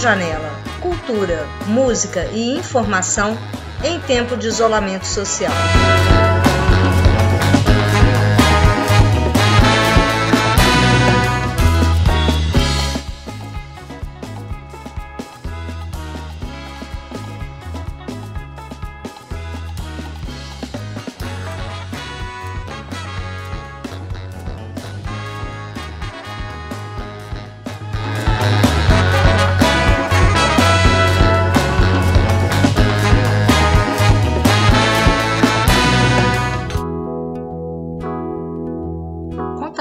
[0.00, 0.50] Janela.
[0.80, 3.36] Cultura, música e informação
[3.84, 5.52] em tempo de isolamento social.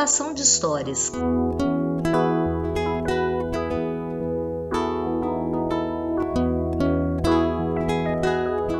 [0.09, 1.11] Contação de histórias.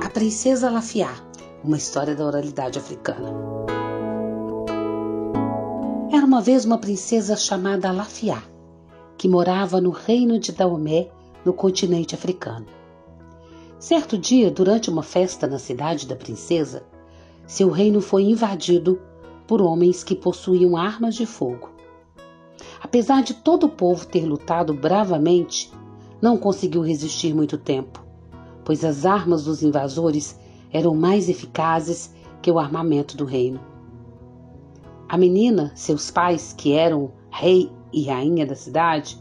[0.03, 1.13] A Princesa Lafiá,
[1.63, 3.31] uma história da oralidade africana.
[6.11, 8.41] Era uma vez uma princesa chamada Lafiá,
[9.15, 11.11] que morava no reino de Daomé,
[11.45, 12.65] no continente africano.
[13.77, 16.81] Certo dia, durante uma festa na cidade da princesa,
[17.45, 18.99] seu reino foi invadido
[19.49, 21.71] por homens que possuíam armas de fogo.
[22.79, 25.71] Apesar de todo o povo ter lutado bravamente,
[26.21, 28.05] não conseguiu resistir muito tempo,
[28.63, 30.39] pois as armas dos invasores
[30.71, 33.59] eram mais eficazes que o armamento do reino.
[35.07, 39.19] A menina, seus pais, que eram rei e rainha da cidade,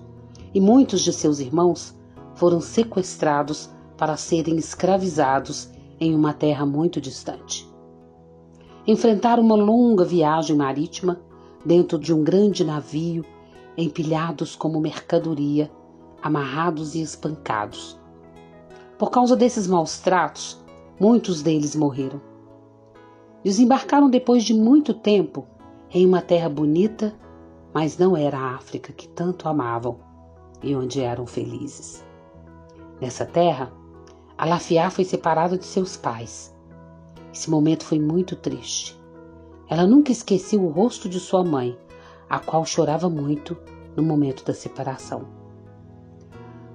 [0.52, 1.98] e muitos de seus irmãos
[2.34, 7.66] foram sequestrados para serem escravizados em uma terra muito distante
[8.88, 11.20] enfrentar uma longa viagem marítima
[11.62, 13.22] dentro de um grande navio,
[13.76, 15.70] empilhados como mercadoria,
[16.22, 18.00] amarrados e espancados.
[18.98, 20.58] Por causa desses maus tratos,
[20.98, 22.18] muitos deles morreram.
[23.44, 25.46] Desembarcaram depois de muito tempo
[25.90, 27.14] em uma terra bonita,
[27.74, 29.98] mas não era a África que tanto amavam
[30.62, 32.02] e onde eram felizes.
[32.98, 33.70] Nessa terra,
[34.38, 36.56] Alafiá foi separada de seus pais
[37.38, 38.98] esse momento foi muito triste.
[39.68, 41.78] Ela nunca esqueceu o rosto de sua mãe,
[42.28, 43.56] a qual chorava muito
[43.94, 45.22] no momento da separação.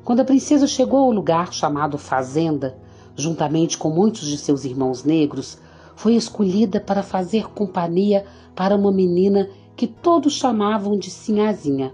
[0.05, 2.79] Quando a princesa chegou ao lugar chamado Fazenda,
[3.13, 5.57] juntamente com muitos de seus irmãos negros,
[5.97, 8.25] foi escolhida para fazer companhia
[8.55, 11.93] para uma menina que todos chamavam de Sinhazinha.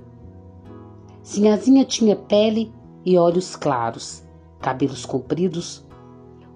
[1.24, 2.72] Sinhazinha tinha pele
[3.04, 4.24] e olhos claros,
[4.60, 5.84] cabelos compridos,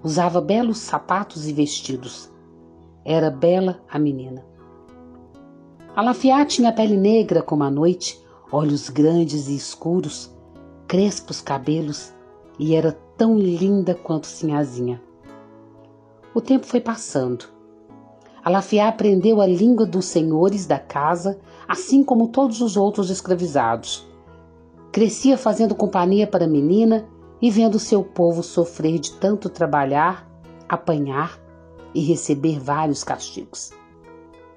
[0.04, 2.30] Usava belos sapatos e vestidos.
[3.06, 4.44] Era bela a menina.
[5.96, 8.22] Alafiá tinha pele negra como a noite,
[8.52, 10.30] olhos grandes e escuros,
[10.86, 12.12] crespos cabelos
[12.58, 15.02] e era tão linda quanto Sinhazinha.
[16.34, 17.46] O tempo foi passando.
[18.44, 24.06] Alafiá aprendeu a língua dos senhores da casa, assim como todos os outros escravizados.
[24.92, 27.08] Crescia fazendo companhia para a menina
[27.44, 30.26] e vendo seu povo sofrer de tanto trabalhar,
[30.66, 31.38] apanhar
[31.94, 33.70] e receber vários castigos.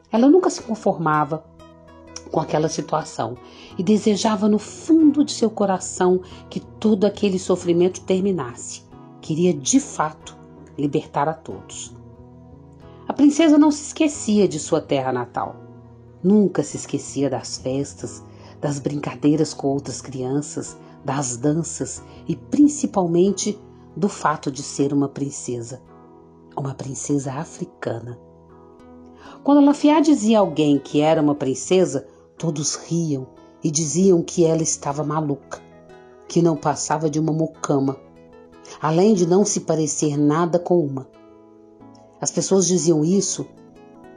[0.09, 1.43] Ela nunca se conformava
[2.31, 3.35] com aquela situação
[3.77, 8.83] e desejava no fundo de seu coração que todo aquele sofrimento terminasse.
[9.19, 10.37] Queria de fato
[10.77, 11.93] libertar a todos.
[13.05, 15.57] A princesa não se esquecia de sua terra natal.
[16.23, 18.23] Nunca se esquecia das festas,
[18.61, 23.59] das brincadeiras com outras crianças, das danças e principalmente
[23.95, 25.81] do fato de ser uma princesa,
[26.55, 28.19] uma princesa africana.
[29.43, 33.27] Quando Lafiá dizia a alguém que era uma princesa, todos riam
[33.63, 35.61] e diziam que ela estava maluca,
[36.27, 37.97] que não passava de uma mucama,
[38.81, 41.07] além de não se parecer nada com uma.
[42.19, 43.47] As pessoas diziam isso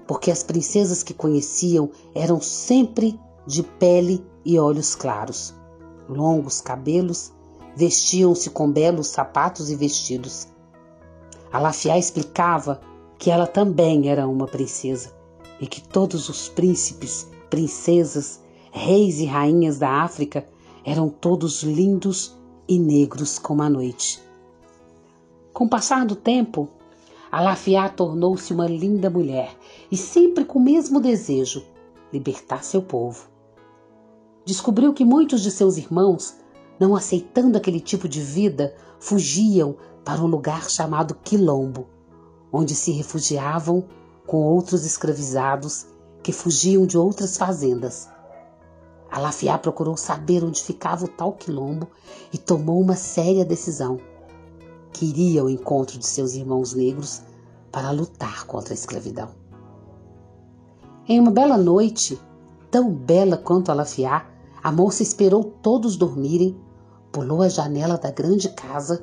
[0.07, 5.55] porque as princesas que conheciam eram sempre de pele e olhos claros
[6.11, 7.33] longos cabelos,
[7.75, 10.49] vestiam-se com belos sapatos e vestidos.
[11.53, 12.81] Alafiá explicava
[13.19, 15.13] que ela também era uma princesa
[15.61, 18.41] e que todos os príncipes, princesas,
[18.73, 20.47] reis e rainhas da África
[20.85, 22.37] eram todos lindos
[22.69, 24.23] e negros como a noite.
[25.53, 26.69] Com o passar do tempo,
[27.31, 29.57] Alafiá tornou-se uma linda mulher
[29.91, 31.65] e sempre com o mesmo desejo
[32.13, 33.29] libertar seu povo
[34.45, 36.35] descobriu que muitos de seus irmãos,
[36.79, 41.87] não aceitando aquele tipo de vida, fugiam para um lugar chamado Quilombo,
[42.53, 43.85] onde se refugiavam
[44.27, 45.87] com outros escravizados
[46.23, 48.09] que fugiam de outras fazendas.
[49.11, 51.89] Alafiá procurou saber onde ficava o tal quilombo
[52.33, 53.99] e tomou uma séria decisão.
[54.93, 57.23] Queria o encontro de seus irmãos negros
[57.73, 59.31] para lutar contra a escravidão.
[61.09, 62.21] Em uma bela noite,
[62.71, 64.27] tão bela quanto Alafiá,
[64.63, 66.57] a moça esperou todos dormirem,
[67.11, 69.03] pulou a janela da grande casa,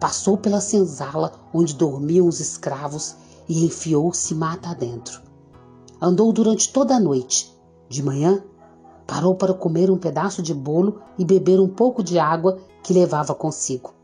[0.00, 3.16] passou pela senzala onde dormiam os escravos
[3.48, 5.20] e enfiou-se mata adentro.
[6.00, 7.54] Andou durante toda a noite.
[7.88, 8.42] De manhã,
[9.06, 13.34] parou para comer um pedaço de bolo e beber um pouco de água que levava
[13.34, 13.94] consigo.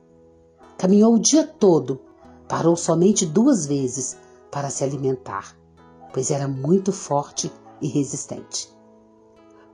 [0.78, 2.00] Caminhou o dia todo,
[2.48, 4.16] parou somente duas vezes
[4.50, 5.56] para se alimentar,
[6.12, 8.68] pois era muito forte e resistente.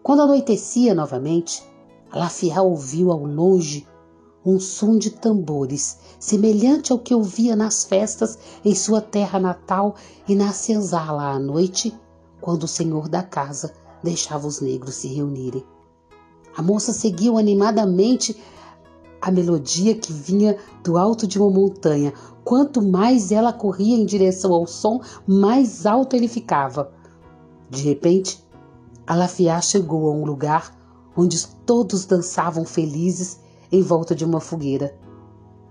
[0.09, 1.63] Quando anoitecia novamente,
[2.11, 3.87] Lafiá ouviu ao longe
[4.43, 9.97] um som de tambores, semelhante ao que ouvia nas festas em sua terra natal
[10.27, 11.95] e na senzala à noite,
[12.41, 15.63] quando o senhor da casa deixava os negros se reunirem.
[16.57, 18.35] A moça seguiu animadamente
[19.21, 22.15] a melodia que vinha do alto de uma montanha.
[22.45, 26.91] Quanto mais ela corria em direção ao som, mais alto ele ficava.
[27.69, 28.43] De repente,
[29.09, 30.71] Alafiá chegou a um lugar
[31.17, 33.41] onde todos dançavam felizes
[33.73, 34.95] em volta de uma fogueira.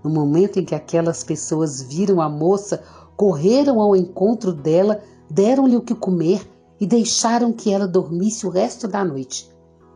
[0.02, 2.82] No momento em que aquelas pessoas viram a moça,
[3.16, 5.00] correram ao encontro dela,
[5.30, 6.50] deram-lhe o que comer
[6.80, 9.48] e deixaram que ela dormisse o resto da noite,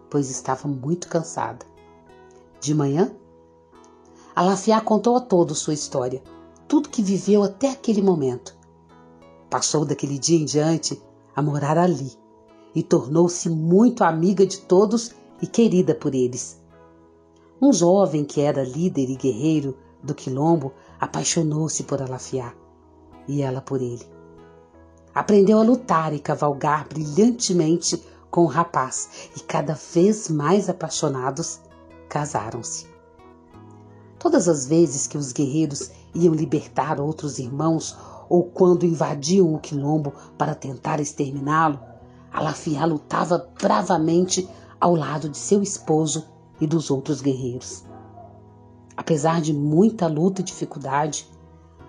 [0.08, 1.66] pois estava muito cansada.
[2.60, 3.10] De manhã,
[4.36, 6.22] Alafiá contou a todos sua história,
[6.68, 8.56] tudo que viveu até aquele momento.
[9.50, 11.02] Passou daquele dia em diante
[11.34, 12.21] a morar ali
[12.74, 16.60] e tornou-se muito amiga de todos e querida por eles.
[17.60, 22.54] Um jovem que era líder e guerreiro do quilombo apaixonou-se por Alafiá
[23.28, 24.04] e ela por ele.
[25.14, 31.60] Aprendeu a lutar e cavalgar brilhantemente com o rapaz e cada vez mais apaixonados
[32.08, 32.86] casaram-se.
[34.18, 37.96] Todas as vezes que os guerreiros iam libertar outros irmãos
[38.28, 41.78] ou quando invadiam o quilombo para tentar exterminá-lo,
[42.32, 44.48] Alafiá lutava bravamente
[44.80, 46.28] ao lado de seu esposo
[46.60, 47.84] e dos outros guerreiros.
[48.96, 51.28] Apesar de muita luta e dificuldade,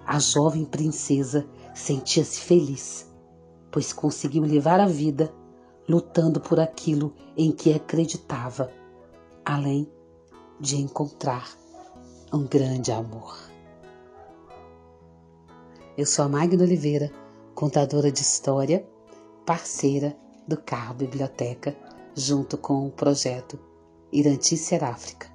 [0.06, 3.14] a jovem princesa sentia-se feliz
[3.74, 5.34] pois conseguiu levar a vida
[5.90, 8.72] lutando por aquilo em que acreditava,
[9.44, 9.92] além
[10.60, 11.50] de encontrar
[12.32, 13.36] um grande amor.
[15.98, 17.12] Eu sou a Magna Oliveira,
[17.56, 18.88] contadora de história,
[19.44, 20.16] parceira
[20.48, 21.76] do Carro Biblioteca,
[22.16, 23.60] junto com o projeto
[24.12, 25.34] Iranti Seráfrica.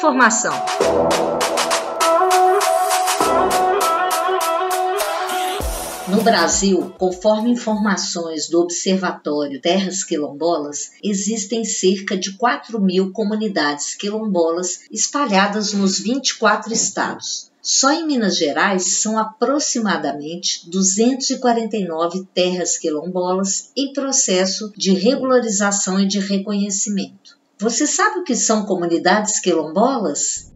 [0.00, 0.54] informação.
[6.20, 14.80] No Brasil, conforme informações do Observatório Terras Quilombolas, existem cerca de 4 mil comunidades quilombolas
[14.90, 17.50] espalhadas nos 24 estados.
[17.62, 26.18] Só em Minas Gerais são aproximadamente 249 terras quilombolas em processo de regularização e de
[26.18, 27.38] reconhecimento.
[27.58, 30.49] Você sabe o que são comunidades quilombolas?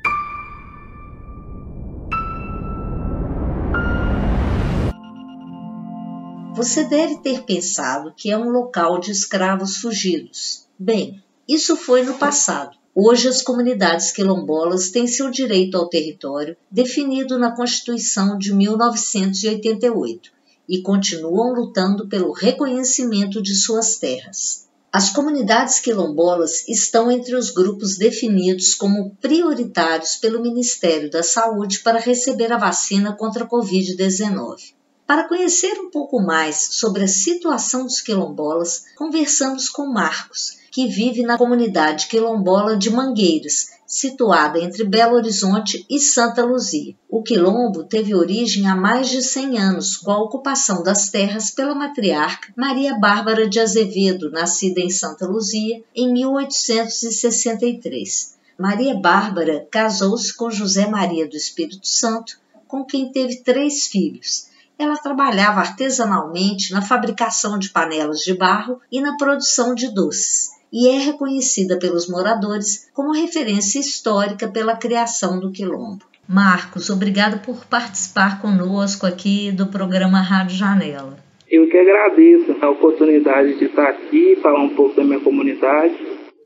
[6.64, 10.64] Você deve ter pensado que é um local de escravos fugidos.
[10.78, 12.74] Bem, isso foi no passado.
[12.94, 20.30] Hoje, as comunidades quilombolas têm seu direito ao território definido na Constituição de 1988
[20.66, 24.66] e continuam lutando pelo reconhecimento de suas terras.
[24.90, 32.00] As comunidades quilombolas estão entre os grupos definidos como prioritários pelo Ministério da Saúde para
[32.00, 34.73] receber a vacina contra a Covid-19.
[35.06, 41.22] Para conhecer um pouco mais sobre a situação dos quilombolas, conversamos com Marcos, que vive
[41.22, 46.96] na comunidade quilombola de Mangueiras, situada entre Belo Horizonte e Santa Luzia.
[47.06, 51.74] O quilombo teve origem há mais de 100 anos, com a ocupação das terras pela
[51.74, 58.38] matriarca Maria Bárbara de Azevedo, nascida em Santa Luzia em 1863.
[58.58, 64.53] Maria Bárbara casou-se com José Maria do Espírito Santo, com quem teve três filhos.
[64.78, 70.88] Ela trabalhava artesanalmente na fabricação de panelas de barro e na produção de doces e
[70.88, 76.04] é reconhecida pelos moradores como referência histórica pela criação do quilombo.
[76.28, 81.16] Marcos, obrigado por participar conosco aqui do programa Rádio Janela.
[81.48, 85.94] Eu que agradeço a oportunidade de estar aqui, falar um pouco da minha comunidade.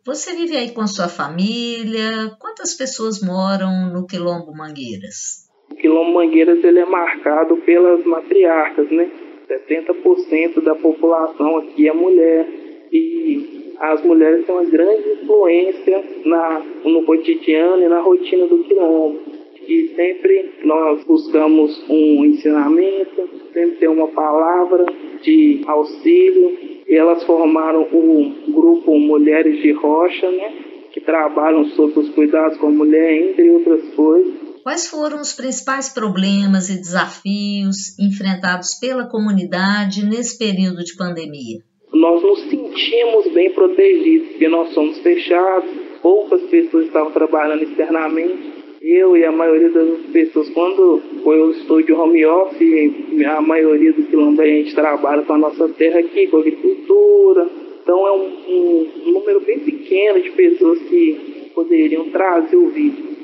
[0.05, 2.37] Você vive aí com sua família?
[2.39, 5.48] Quantas pessoas moram no Quilombo Mangueiras?
[5.79, 9.09] Quilombo Mangueiras ele é marcado pelas matriarcas, né?
[9.49, 12.47] 70% da população aqui é mulher.
[12.93, 19.19] E as mulheres têm uma grande influência na, no cotidiano e na rotina do quilombo.
[19.67, 24.87] e sempre nós buscamos um ensinamento, sempre ter uma palavra
[25.23, 26.57] de auxílio.
[26.89, 30.53] E elas formaram o grupo Mulheres de Rocha, né,
[30.91, 34.48] que trabalham sobre os cuidados com a mulher, entre outras coisas.
[34.69, 41.61] Quais foram os principais problemas e desafios enfrentados pela comunidade nesse período de pandemia?
[41.91, 45.71] Nós nos sentimos bem protegidos, porque nós somos fechados,
[46.03, 51.95] poucas pessoas estavam trabalhando externamente eu e a maioria das pessoas, quando eu estou de
[51.95, 56.41] home office, a maioria do quilombo a gente trabalha com a nossa terra aqui, com
[56.41, 57.49] agricultura.
[57.83, 63.18] Então é um, um número bem pequeno de pessoas que poderiam trazer o vírus.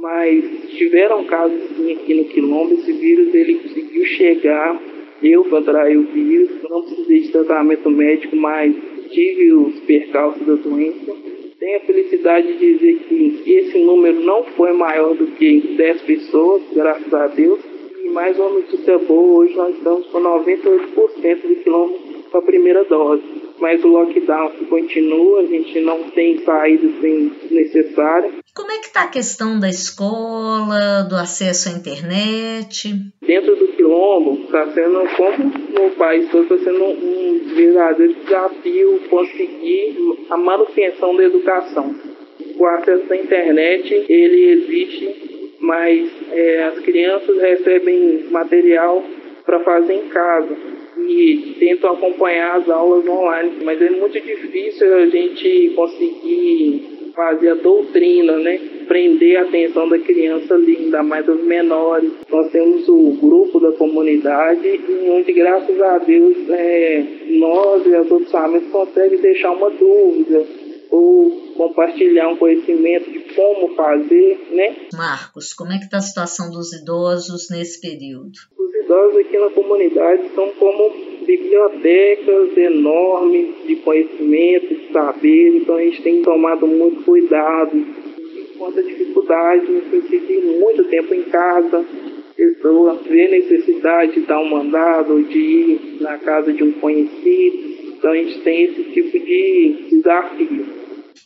[0.00, 4.80] Mas tiveram casos sim aqui no quilombo, esse vírus ele conseguiu chegar,
[5.22, 8.74] eu contraí o vírus, não precisei de tratamento médico, mas
[9.10, 11.30] tive os percalços da doença
[11.60, 16.62] tenho a felicidade de dizer que esse número não foi maior do que 10 pessoas,
[16.72, 17.60] graças a Deus.
[18.02, 22.82] E mais uma notícia boa, hoje nós estamos com 98% de quilômetros para a primeira
[22.84, 23.22] dose.
[23.60, 28.30] Mas o lockdown continua, a gente não tem saída sem necessária.
[28.54, 32.94] Como é que está a questão da escola, do acesso à internet?
[33.20, 39.96] Dentro do quilombo, está sendo, como no país todo, está sendo um verdadeiro desafio conseguir
[40.30, 41.94] a manutenção da educação.
[42.56, 49.04] O acesso à internet, ele existe, mas é, as crianças recebem material
[49.44, 55.06] para fazer em casa e tentam acompanhar as aulas online, mas é muito difícil a
[55.06, 58.58] gente conseguir fazer a doutrina, né?
[58.86, 62.10] Prender a atenção da criança ali, ainda mais dos menores.
[62.30, 68.30] Nós temos o grupo da comunidade, onde, graças a Deus, é, nós e as outras
[68.30, 74.76] famílias conseguem deixar uma dúvida ou compartilhar um conhecimento de como fazer, né?
[74.92, 78.32] Marcos, como é que está a situação dos idosos nesse período?
[78.58, 80.90] Os idosos aqui na comunidade são como
[81.24, 87.76] bibliotecas enormes de conhecimento, de saber, então a gente tem tomado muito cuidado.
[88.54, 91.86] Enquanto a dificuldade no sentido de muito tempo em casa,
[92.40, 97.58] pessoa vê necessidade de dar um mandado, de ir na casa de um conhecido,
[97.98, 100.79] então a gente tem esse tipo de desafio.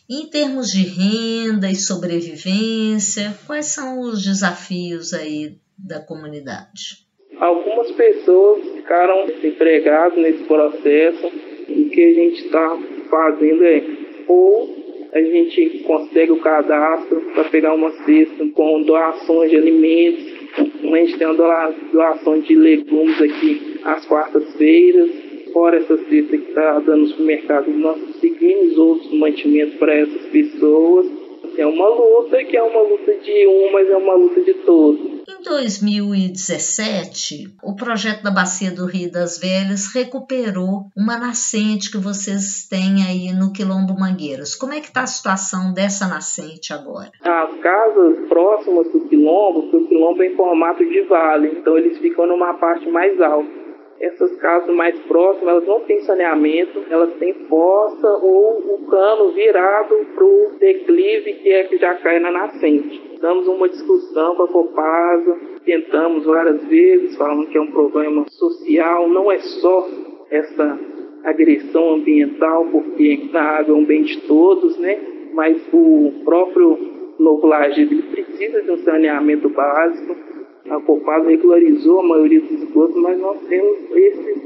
[0.07, 7.05] Em termos de renda e sobrevivência, quais são os desafios aí da comunidade?
[7.39, 11.25] Algumas pessoas ficaram desempregadas nesse processo.
[11.25, 12.77] O que a gente está
[13.09, 13.83] fazendo é
[14.27, 20.23] ou a gente consegue o cadastro para pegar uma cesta com doações de alimentos.
[20.83, 25.24] A gente tem uma doação de legumes aqui às quartas-feiras.
[25.55, 31.07] Fora essa cesta que está dando no supermercado, nós conseguimos outros mantimentos para essas pessoas.
[31.57, 34.99] É uma luta que é uma luta de um, mas é uma luta de todos.
[35.25, 42.67] Em 2017, o projeto da Bacia do Rio das Velhas recuperou uma nascente que vocês
[42.67, 44.55] têm aí no Quilombo Mangueiras.
[44.55, 47.11] Como é que está a situação dessa nascente agora?
[47.21, 51.97] As casas próximas do quilombo, porque o quilombo é em formato de vale, então eles
[51.99, 53.63] ficam numa parte mais alta
[53.99, 59.95] essas casas mais próximas, elas não têm saneamento, elas têm fossa ou o cano virado
[60.13, 63.17] para o declive que é que já cai na nascente.
[63.21, 69.07] Damos uma discussão com a Copasa, tentamos várias vezes, falando que é um problema social,
[69.07, 69.87] não é só
[70.29, 70.79] essa
[71.23, 74.99] agressão ambiental, porque a água é um bem de todos, né?
[75.33, 76.77] Mas o próprio
[77.17, 80.15] Novo Laje, precisa de um saneamento básico,
[80.69, 83.19] a Copasa regularizou a maioria dos esgotos, mas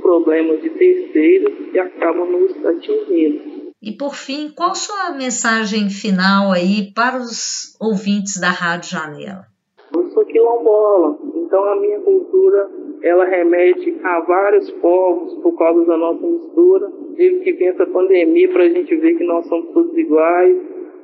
[0.09, 3.69] problemas de terceiros que acabam nos atingindo.
[3.79, 9.45] E por fim, qual sua mensagem final aí para os ouvintes da Rádio Janela?
[9.93, 12.69] Eu sou quilombola, então a minha cultura
[13.03, 16.91] ela remete a vários povos por causa da nossa mistura.
[17.15, 20.57] Teve que vir essa pandemia para a gente ver que nós somos todos iguais,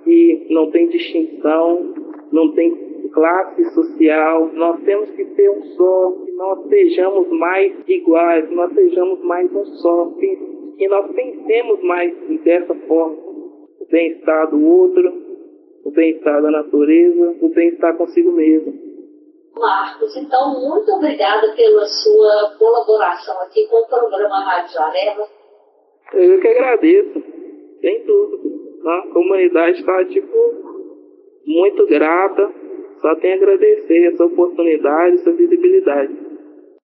[0.04, 1.94] que não tem distinção,
[2.32, 2.85] não tem
[3.16, 8.74] classe social, nós temos que ter um só, que nós sejamos mais iguais, que nós
[8.74, 13.16] sejamos mais um só, que, que nós pensemos mais dessa forma.
[13.80, 15.14] O bem-estar do outro,
[15.86, 18.74] o bem-estar da natureza, o bem-estar consigo mesmo.
[19.58, 25.28] Marcos, então muito obrigada pela sua colaboração aqui com o programa Rádio Janela.
[26.14, 27.24] Eu que agradeço,
[27.80, 28.42] tem tudo.
[28.86, 30.36] A comunidade está, tipo,
[31.46, 32.65] muito grata
[33.06, 36.12] só tenho a agradecer essa oportunidade, essa visibilidade.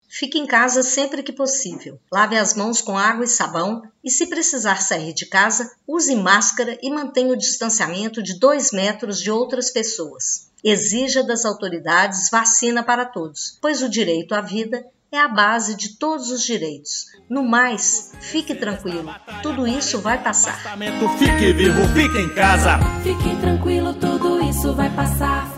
[0.07, 1.97] Fique em casa sempre que possível.
[2.11, 6.77] Lave as mãos com água e sabão e, se precisar sair de casa, use máscara
[6.83, 10.51] e mantenha o distanciamento de 2 metros de outras pessoas.
[10.63, 15.97] Exija das autoridades vacina para todos, pois o direito à vida é a base de
[15.97, 17.07] todos os direitos.
[17.29, 20.77] No mais, fique tranquilo, tudo isso vai passar.
[21.17, 22.79] Fique vivo, fique em casa.
[23.03, 25.50] Fique tranquilo, tudo isso vai passar.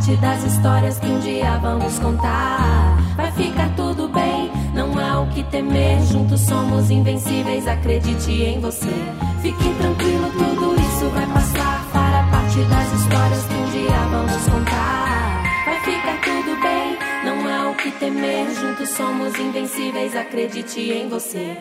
[0.00, 2.96] Parte das histórias que um dia vamos contar.
[3.16, 6.00] Vai ficar tudo bem, não há o que temer.
[6.06, 8.88] Juntos somos invencíveis, acredite em você.
[9.42, 11.84] Fique tranquilo, tudo isso vai passar.
[11.92, 15.42] Fará parte das histórias que um dia vamos contar.
[15.66, 18.46] Vai ficar tudo bem, não há o que temer.
[18.54, 21.58] Juntos somos invencíveis, acredite em você.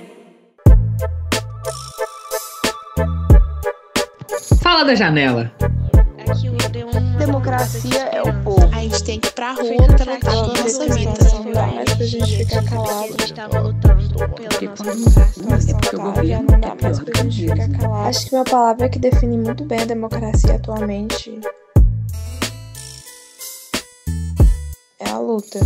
[4.63, 5.51] Fala da janela.
[7.29, 8.67] Democracia é o povo.
[8.75, 11.12] A gente tem que ir pra rua pra lutar pela nossa vida.
[11.95, 12.89] Pra gente ficar calado.
[12.89, 15.69] A gente tava lutando pela nossa democracia.
[15.69, 18.07] É porque o governo não dá mais pra gente ficar calado.
[18.07, 21.39] Acho que uma palavra que define muito bem a democracia atualmente
[25.00, 25.59] é a luta.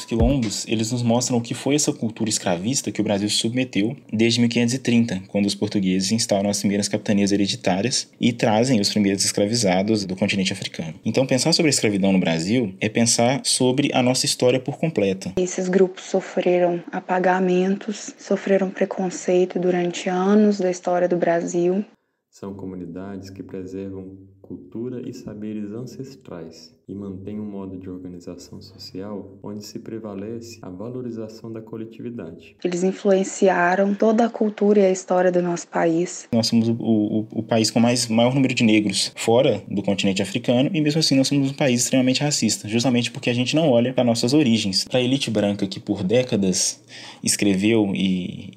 [0.00, 3.36] Os quilombos, eles nos mostram o que foi essa cultura escravista que o Brasil se
[3.36, 9.22] submeteu desde 1530, quando os portugueses instauram as primeiras capitanias hereditárias e trazem os primeiros
[9.26, 10.94] escravizados do continente africano.
[11.04, 15.34] Então, pensar sobre a escravidão no Brasil é pensar sobre a nossa história por completa.
[15.36, 21.84] Esses grupos sofreram apagamentos, sofreram preconceito durante anos da história do Brasil.
[22.30, 29.38] São comunidades que preservam cultura e saberes ancestrais e mantêm um modo de organização social
[29.42, 32.56] onde se prevalece a valorização da coletividade.
[32.64, 36.28] Eles influenciaram toda a cultura e a história do nosso país.
[36.32, 40.20] Nós somos o, o, o país com mais maior número de negros fora do continente
[40.20, 43.70] africano e mesmo assim nós somos um país extremamente racista, justamente porque a gente não
[43.70, 44.84] olha para nossas origens.
[44.84, 46.82] Para a elite branca que por décadas
[47.22, 48.49] escreveu e,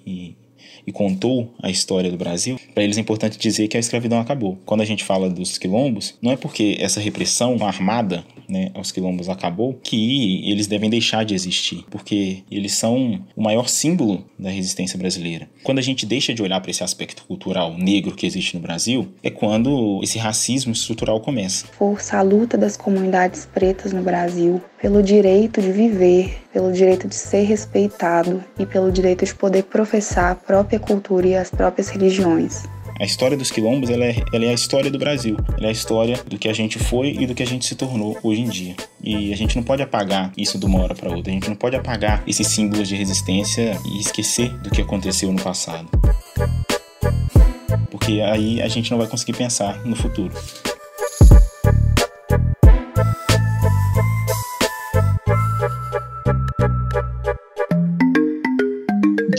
[0.86, 4.58] e contou a história do Brasil, para eles é importante dizer que a escravidão acabou.
[4.66, 9.30] Quando a gente fala dos quilombos, não é porque essa repressão armada né, aos quilombos
[9.30, 14.98] acabou que eles devem deixar de existir, porque eles são o maior símbolo da resistência
[14.98, 15.50] brasileira.
[15.64, 19.08] Quando a gente deixa de olhar para esse aspecto cultural negro que existe no Brasil,
[19.22, 21.66] é quando esse racismo estrutural começa.
[21.68, 27.16] Força a luta das comunidades pretas no Brasil pelo direito de viver, pelo direito de
[27.16, 32.64] ser respeitado e pelo direito de poder professar a própria cultura e as próprias religiões.
[33.00, 35.72] A história dos quilombos ela é, ela é a história do Brasil, ela é a
[35.72, 38.50] história do que a gente foi e do que a gente se tornou hoje em
[38.50, 38.76] dia.
[39.02, 41.56] E a gente não pode apagar isso de uma hora para outra, a gente não
[41.56, 45.88] pode apagar esses símbolos de resistência e esquecer do que aconteceu no passado.
[47.90, 50.34] Porque aí a gente não vai conseguir pensar no futuro.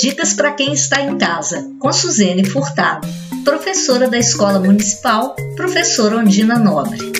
[0.05, 3.09] Dicas para quem está em casa, com Suzene Furtado,
[3.43, 7.14] professora da Escola Municipal, professora Ondina Nobre.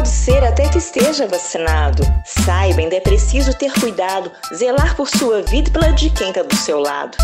[0.00, 2.02] Pode ser até que esteja vacinado.
[2.24, 6.42] Saiba, ainda é preciso ter cuidado, zelar por sua vida e pela de quem tá
[6.42, 7.18] do seu lado.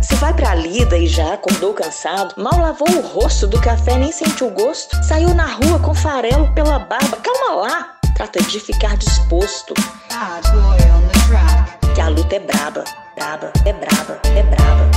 [0.00, 4.12] Se vai pra lida e já acordou cansado, mal lavou o rosto do café, nem
[4.12, 9.74] sentiu gosto, saiu na rua com farelo pela barba, calma lá, trata de ficar disposto.
[11.92, 12.84] Que a luta é braba,
[13.16, 14.91] braba, é braba, é braba.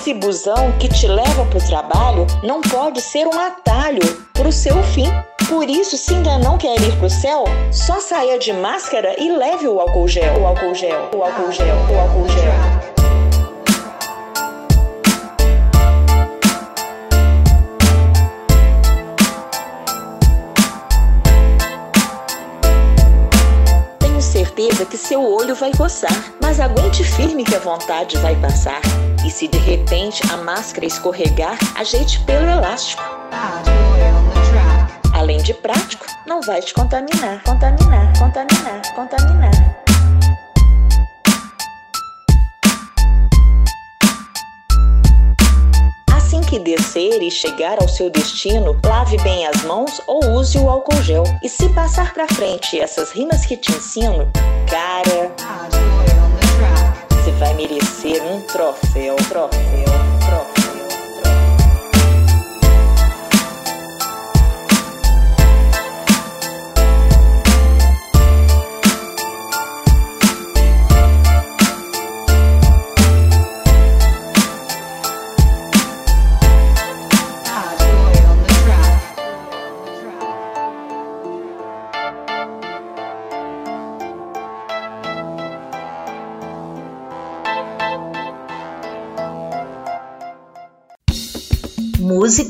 [0.00, 4.00] Esse busão que te leva para o trabalho não pode ser um atalho
[4.32, 5.04] para o seu fim.
[5.46, 9.30] Por isso, se ainda não quer ir para o céu, só saia de máscara e
[9.30, 12.90] leve o álcool gel, o álcool gel, o álcool gel, o álcool gel.
[24.20, 28.80] certeza que seu olho vai coçar, mas aguente firme que a vontade vai passar.
[29.30, 33.00] E se de repente a máscara escorregar, ajeite pelo elástico.
[35.14, 39.52] Além de prático, não vai te contaminar, contaminar, contaminar, contaminar.
[46.12, 50.68] Assim que descer e chegar ao seu destino, lave bem as mãos ou use o
[50.68, 51.22] álcool gel.
[51.40, 54.28] E se passar pra frente essas rimas que te ensino,
[54.68, 55.19] cara
[57.30, 60.09] você vai merecer um troféu, troféu.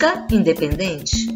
[0.00, 1.28] Música independente.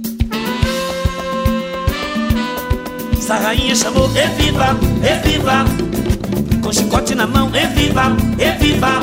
[3.12, 5.64] Essa rainha chamou E viva, E viva
[6.62, 9.02] Com chicote na mão, E viva, E viva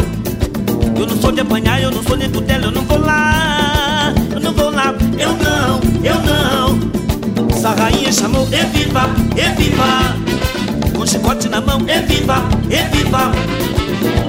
[0.97, 4.39] Eu não sou de apanhar, eu não sou nem dela, eu não vou lá Eu
[4.39, 7.51] não vou lá, eu não, eu não.
[7.55, 13.31] Essa rainha chamou E viva, E viva Com chicote na mão, E viva, E viva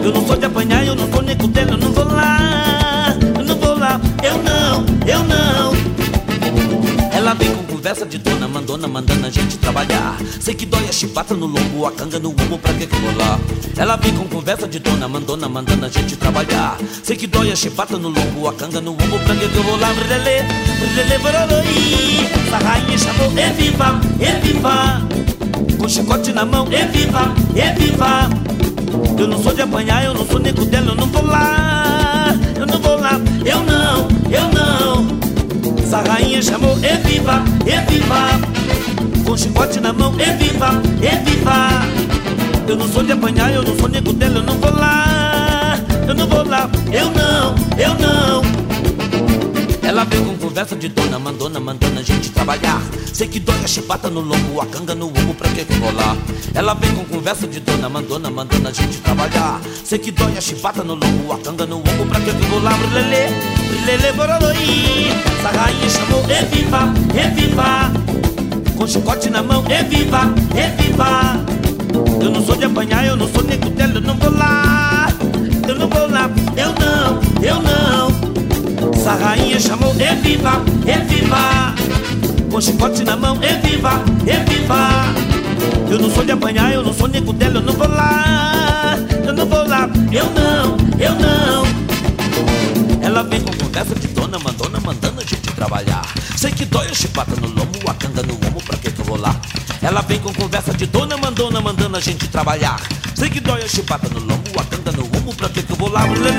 [0.04, 3.44] Eu não sou de apanhar, eu não sou nem dela, eu não vou lá Eu
[3.46, 4.61] não vou lá, eu não,
[7.92, 10.16] conversa de dona mandona, mandando a gente trabalhar.
[10.40, 12.86] Sei que dói a chibata no lombo, a canga no ombro, pra que
[13.18, 13.38] lá?
[13.76, 16.78] Ela vem com conversa de dona mandona, mandando a gente trabalhar.
[17.02, 19.46] Sei que dói a chibata no lombo, a canga no ombro, pra que
[19.78, 19.92] lá?
[19.92, 20.42] Brilele,
[20.80, 22.30] brilele, bororoi.
[22.46, 25.02] Essa rainha chamou, é viva, é viva.
[25.76, 28.30] Com chicote na mão, é viva, é viva.
[29.18, 32.34] Eu não sou de apanhar, eu não sou nego dela, eu não vou lá.
[32.56, 34.71] Eu não vou lá, eu não, eu não.
[35.92, 38.16] Essa rainha chamou, é viva, é viva
[39.26, 40.70] Com chicote na mão, é viva,
[41.02, 41.68] é viva
[42.66, 45.78] Eu não sou de apanhar, eu não sou nego dela, eu não vou lá
[46.08, 48.42] Eu não vou lá, eu não, eu não
[49.82, 52.80] ela veio com conversa de dona, mandona, mandando a gente trabalhar.
[53.12, 56.16] Sei que dói a chibata no lombo, a canga no ombro, pra que lá?
[56.54, 59.60] Ela vem com conversa de dona, mandona, mandando a gente trabalhar.
[59.84, 62.62] Sei que dói a chibata no lombo, a canga no ombro, pra que que vou
[63.82, 65.08] brilele, bororoi.
[65.38, 67.92] Essa rainha chamou, é viva, é viva.
[68.76, 71.44] Com chicote na mão, é viva, é viva.
[72.22, 75.08] Eu não sou de apanhar, eu não sou nego dela, eu não vou lá.
[75.68, 78.92] Eu não vou lá, eu não, eu não.
[78.94, 81.74] Essa rainha chamou, é viva, é viva
[82.50, 84.88] Com chicote na mão, é viva, é viva
[85.88, 89.32] Eu não sou de apanhar, eu não sou nego dela, eu não vou lá Eu
[89.32, 90.51] não vou lá, eu não,
[95.62, 96.02] trabalhar
[96.36, 99.04] Sei que dói a chibata no lombo, a canga no ombro, pra que que eu
[99.04, 99.34] vou lá?
[99.80, 102.80] Ela vem com conversa de dona, mandona, mandando a gente trabalhar
[103.14, 105.76] Sei que dói a chibata no lombo, a canga no ombro, pra que que eu
[105.76, 106.04] vou lá?
[106.06, 106.32] Bororoi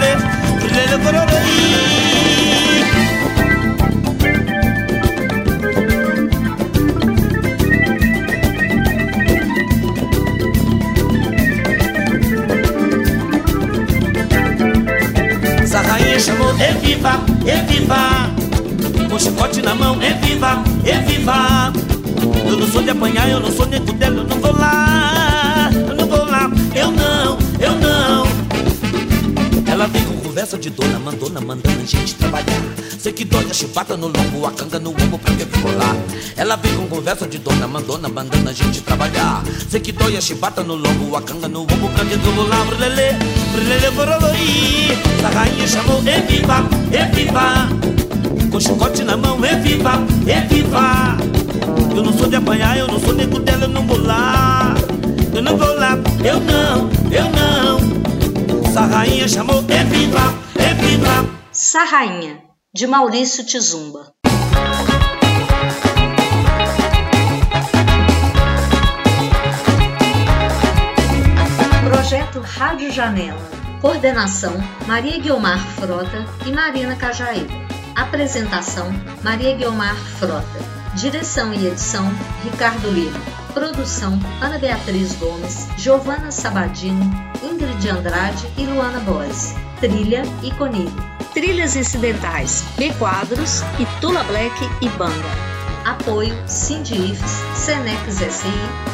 [15.62, 18.33] Essa rainha chamou, é viva, é viva
[19.13, 21.71] Com chicote na mão, é viva, é viva.
[22.47, 25.95] Eu não sou de apanhar, eu não sou nego dela, eu não vou lá Eu
[25.95, 28.26] não vou lá, eu não, eu não.
[29.71, 32.60] Ela vem com conversa de dona, mandona, mandando a gente trabalhar.
[32.97, 35.95] Sei que dói a chibata no lombo, a canga no ombro, pra que lá?
[36.36, 39.43] Ela vem com conversa de dona, mandona, mandando a gente trabalhar.
[39.69, 42.15] Sei que dói a chibata no lombo, a canga no ombro, pra que
[42.49, 42.65] lá?
[42.65, 43.15] Brilele,
[43.52, 47.92] brilele, bororoi Essa rainha chamou, é viva, é viva
[48.54, 49.94] Com chicote na mão, é viva,
[50.28, 51.18] é viva
[51.96, 54.76] Eu não sou de apanhar, eu não sou nego dela, eu não vou lá
[55.34, 61.28] Eu não vou lá, eu não, eu não Essa rainha chamou, é viva, é viva
[61.52, 64.13] Sarrainha, de Maurício Tizumba.
[71.89, 73.42] Projeto Rádio Janela.
[73.82, 74.54] Coordenação:
[74.88, 77.62] Maria Guiomar Frota e Marina Cajaíba.
[77.95, 78.91] Apresentação:
[79.23, 80.73] Maria Guiomar Frota.
[80.95, 82.12] Direção e edição:
[82.43, 83.19] Ricardo Lima.
[83.53, 87.12] Produção: Ana Beatriz Gomes, Giovana Sabadini,
[87.43, 89.53] Ingrid Andrade e Luana Boes.
[89.79, 90.93] Trilha e Conilho.
[91.34, 95.53] Trilhas incidentais: B Quadros e Tula Black e Banda.
[95.86, 98.47] Apoio: Sindifes, Senex SI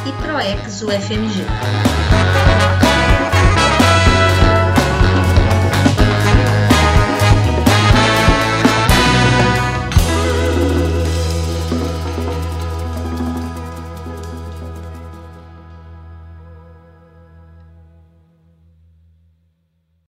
[0.05, 1.45] e Proex UFMG.